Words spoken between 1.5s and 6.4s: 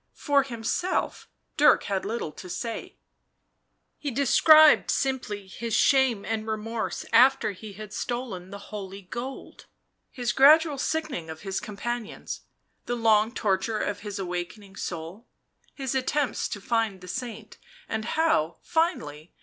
Dirk had little to say; he described simply his shame